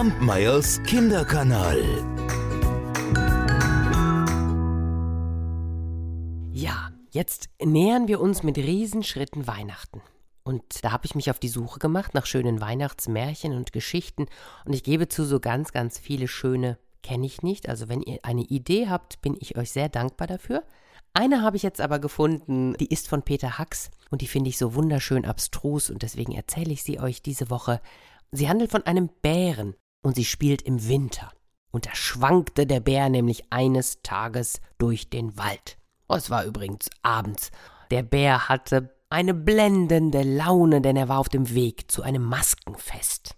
[0.00, 1.78] Kampmeyers Kinderkanal.
[6.52, 10.00] Ja, jetzt nähern wir uns mit Riesenschritten Weihnachten.
[10.42, 14.24] Und da habe ich mich auf die Suche gemacht nach schönen Weihnachtsmärchen und Geschichten.
[14.64, 17.68] Und ich gebe zu, so ganz, ganz viele schöne kenne ich nicht.
[17.68, 20.62] Also wenn ihr eine Idee habt, bin ich euch sehr dankbar dafür.
[21.12, 24.56] Eine habe ich jetzt aber gefunden, die ist von Peter Hacks und die finde ich
[24.56, 27.82] so wunderschön abstrus und deswegen erzähle ich sie euch diese Woche.
[28.32, 31.32] Sie handelt von einem Bären und sie spielt im Winter.
[31.70, 35.78] Und da schwankte der Bär nämlich eines Tages durch den Wald.
[36.08, 37.50] Oh, es war übrigens abends.
[37.90, 43.36] Der Bär hatte eine blendende Laune, denn er war auf dem Weg zu einem Maskenfest.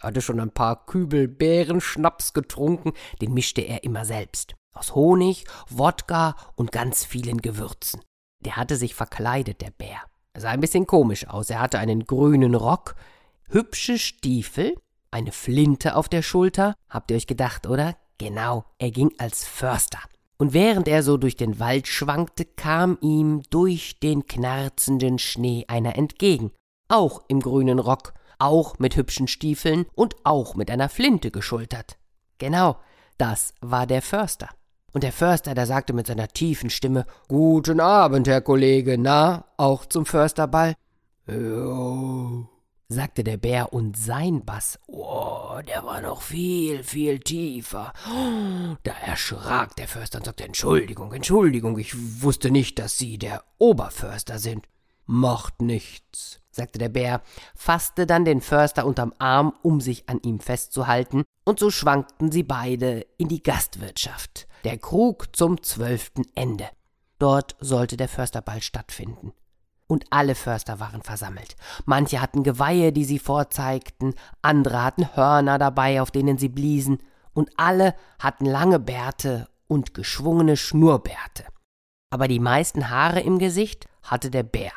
[0.00, 4.54] er hatte schon ein paar Kübel Bärenschnaps getrunken, den mischte er immer selbst.
[4.72, 8.00] Aus Honig, Wodka und ganz vielen Gewürzen.
[8.40, 10.00] Der hatte sich verkleidet, der Bär.
[10.32, 11.50] Er sah ein bisschen komisch aus.
[11.50, 12.94] Er hatte einen grünen Rock,
[13.48, 14.76] hübsche Stiefel,
[15.12, 16.74] eine Flinte auf der Schulter.
[16.88, 17.96] Habt ihr euch gedacht, oder?
[18.18, 19.98] Genau, er ging als Förster.
[20.38, 25.96] Und während er so durch den Wald schwankte, kam ihm durch den knarzenden Schnee einer
[25.96, 26.50] entgegen.
[26.88, 31.96] Auch im grünen Rock, auch mit hübschen Stiefeln und auch mit einer Flinte geschultert.
[32.38, 32.76] Genau,
[33.18, 34.48] das war der Förster.
[34.92, 39.86] Und der Förster, der sagte mit seiner tiefen Stimme: Guten Abend, Herr Kollege, na, auch
[39.86, 40.74] zum Försterball?
[41.26, 42.48] Jo,
[42.92, 47.92] sagte der Bär, und sein Bass, oh, der war noch viel, viel tiefer.
[48.82, 54.38] Da erschrak der Förster und sagte: Entschuldigung, Entschuldigung, ich wusste nicht, dass Sie der Oberförster
[54.38, 54.66] sind.
[55.06, 57.22] Macht nichts, sagte der Bär,
[57.56, 62.44] fasste dann den Förster unterm Arm, um sich an ihm festzuhalten, und so schwankten sie
[62.44, 66.68] beide in die Gastwirtschaft, der Krug zum zwölften Ende.
[67.18, 69.32] Dort sollte der Försterball stattfinden.
[69.86, 71.56] Und alle Förster waren versammelt.
[71.84, 76.98] Manche hatten Geweihe, die sie vorzeigten, andere hatten Hörner dabei, auf denen sie bliesen,
[77.34, 81.44] und alle hatten lange Bärte und geschwungene Schnurrbärte.
[82.10, 84.72] Aber die meisten Haare im Gesicht hatte der Bär.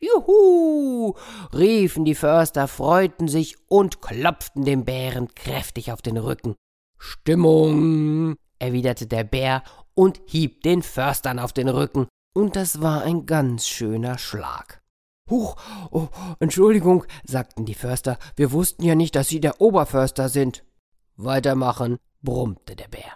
[0.00, 1.14] Juhu!
[1.52, 6.54] riefen die Förster, freuten sich und klopften dem Bären kräftig auf den Rücken.
[6.98, 8.36] Stimmung!
[8.58, 9.62] erwiderte der Bär
[9.94, 14.82] und hieb den Förstern auf den Rücken, und das war ein ganz schöner Schlag.
[15.30, 15.56] Huch,
[15.90, 16.08] oh,
[16.38, 20.64] Entschuldigung, sagten die Förster, wir wussten ja nicht, dass Sie der Oberförster sind.
[21.16, 23.12] Weitermachen, brummte der Bär.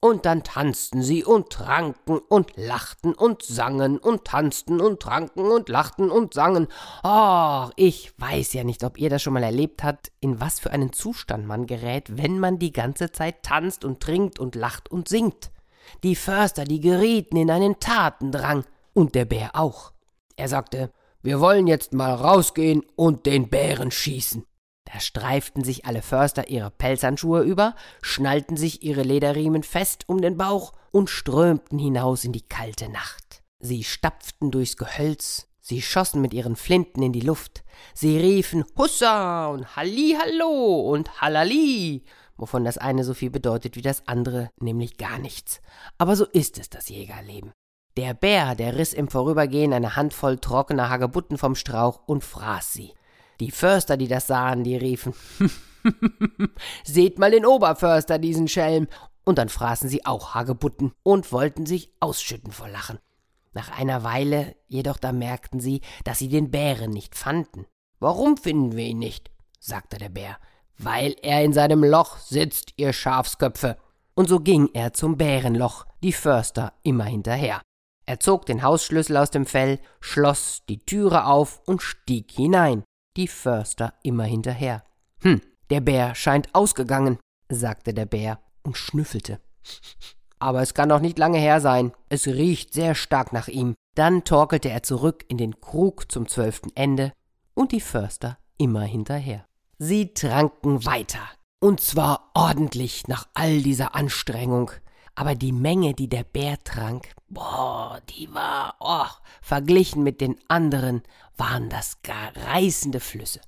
[0.00, 5.70] Und dann tanzten sie und tranken und lachten und sangen und tanzten und tranken und
[5.70, 6.68] lachten und sangen.
[7.02, 10.72] Oh, ich weiß ja nicht, ob ihr das schon mal erlebt habt, in was für
[10.72, 15.08] einen Zustand man gerät, wenn man die ganze Zeit tanzt und trinkt und lacht und
[15.08, 15.50] singt.
[16.02, 18.64] Die Förster, die gerieten in einen Tatendrang,
[18.94, 19.92] und der Bär auch.
[20.36, 20.90] Er sagte,
[21.22, 24.46] wir wollen jetzt mal rausgehen und den Bären schießen.
[24.84, 30.36] Da streiften sich alle Förster ihre Pelzhandschuhe über, schnallten sich ihre Lederriemen fest um den
[30.36, 33.42] Bauch und strömten hinaus in die kalte Nacht.
[33.58, 37.64] Sie stapften durchs Gehölz, sie schossen mit ihren Flinten in die Luft,
[37.94, 42.04] sie riefen Hussa und Hallihallo und Hallali,
[42.36, 45.60] wovon das eine so viel bedeutet wie das andere, nämlich gar nichts.
[45.98, 47.52] Aber so ist es, das Jägerleben.
[47.96, 52.92] Der Bär, der riss im Vorübergehen eine Handvoll trockener Hagebutten vom Strauch und fraß sie.
[53.40, 55.14] Die Förster, die das sahen, die riefen,
[56.84, 58.88] Seht mal den Oberförster, diesen Schelm.
[59.24, 62.98] Und dann fraßen sie auch Hagebutten und wollten sich ausschütten vor Lachen.
[63.52, 67.66] Nach einer Weile jedoch da merkten sie, dass sie den Bären nicht fanden.
[68.00, 69.30] Warum finden wir ihn nicht?
[69.60, 70.36] sagte der Bär.
[70.78, 73.76] Weil er in seinem Loch sitzt, ihr Schafsköpfe.
[74.14, 77.60] Und so ging er zum Bärenloch, die Förster immer hinterher.
[78.06, 82.84] Er zog den Hausschlüssel aus dem Fell, schloss die Türe auf und stieg hinein
[83.16, 84.84] die Förster immer hinterher.
[85.20, 85.40] Hm,
[85.70, 87.18] der Bär scheint ausgegangen,
[87.48, 89.40] sagte der Bär und schnüffelte.
[90.38, 91.92] Aber es kann doch nicht lange her sein.
[92.08, 93.74] Es riecht sehr stark nach ihm.
[93.94, 97.12] Dann torkelte er zurück in den Krug zum zwölften Ende
[97.54, 99.46] und die Förster immer hinterher.
[99.84, 101.20] Sie tranken weiter.
[101.60, 104.70] Und zwar ordentlich nach all dieser Anstrengung
[105.14, 109.06] aber die Menge, die der Bär trank, boah, die war, oh,
[109.42, 111.02] verglichen mit den anderen,
[111.36, 113.40] waren das gar reißende Flüsse.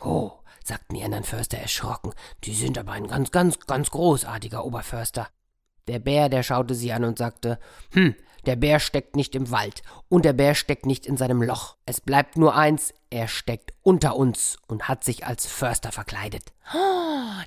[0.00, 0.32] Oh,
[0.64, 2.12] sagten die anderen Förster erschrocken,
[2.44, 5.28] die sind aber ein ganz, ganz, ganz großartiger Oberförster.
[5.86, 7.58] Der Bär, der schaute sie an und sagte,
[7.90, 8.14] hm,
[8.46, 11.76] der Bär steckt nicht im Wald und der Bär steckt nicht in seinem Loch.
[11.86, 16.52] Es bleibt nur eins, er steckt unter uns und hat sich als Förster verkleidet.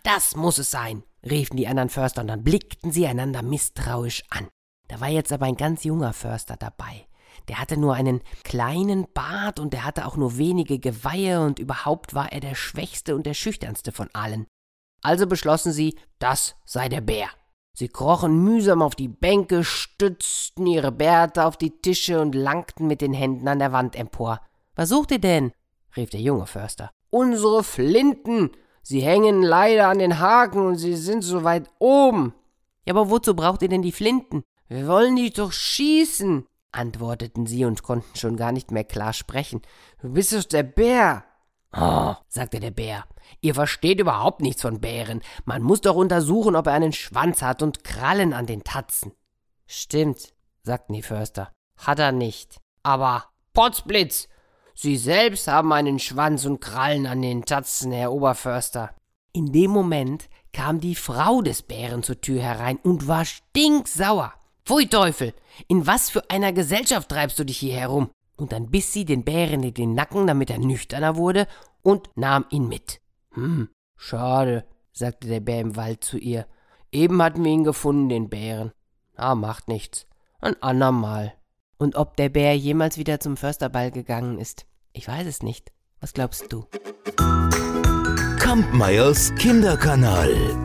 [0.04, 4.48] Das muss es sein, riefen die anderen Förster und dann blickten sie einander misstrauisch an.
[4.88, 7.08] Da war jetzt aber ein ganz junger Förster dabei.
[7.48, 12.14] Der hatte nur einen kleinen Bart und der hatte auch nur wenige Geweihe und überhaupt
[12.14, 14.48] war er der schwächste und der schüchternste von allen.
[15.02, 17.28] Also beschlossen sie, das sei der Bär.
[17.78, 23.02] Sie krochen mühsam auf die Bänke, stützten ihre Bärte auf die Tische und langten mit
[23.02, 24.40] den Händen an der Wand empor.
[24.76, 25.52] Was sucht ihr denn?
[25.98, 26.90] rief der junge Förster.
[27.10, 28.52] Unsere Flinten.
[28.82, 32.34] Sie hängen leider an den Haken und sie sind so weit oben.
[32.86, 34.44] Ja, aber wozu braucht ihr denn die Flinten?
[34.70, 39.62] Wir wollen dich doch schießen, antworteten sie und konnten schon gar nicht mehr klar sprechen.
[40.02, 41.26] Du bist doch der Bär.
[41.78, 43.04] Oh, sagte der Bär,
[43.42, 45.22] ihr versteht überhaupt nichts von Bären.
[45.44, 49.12] Man muss doch untersuchen, ob er einen Schwanz hat und Krallen an den Tatzen.
[49.68, 50.34] Stimmt,
[50.64, 51.52] sagten die Förster.
[51.78, 52.62] Hat er nicht.
[52.84, 54.30] Aber Potzblitz,
[54.78, 58.94] Sie selbst haben einen Schwanz und Krallen an den Tatzen, Herr Oberförster.
[59.32, 64.34] In dem Moment kam die Frau des Bären zur Tür herein und war stinksauer.
[64.66, 65.34] Pfui Teufel,
[65.68, 68.10] in was für einer Gesellschaft treibst du dich hier herum?
[68.38, 71.48] Und dann biss sie den Bären in den Nacken, damit er nüchterner wurde,
[71.82, 73.02] und nahm ihn mit.
[73.32, 76.48] Hm, schade, sagte der Bär im Wald zu ihr.
[76.92, 78.72] Eben hatten wir ihn gefunden, den Bären.
[79.16, 80.08] Ah, macht nichts.
[80.40, 81.34] Ein andermal.
[81.78, 85.72] Und ob der Bär jemals wieder zum Försterball gegangen ist, ich weiß es nicht.
[86.00, 86.66] Was glaubst du?
[88.40, 90.65] Kampmeyers Kinderkanal.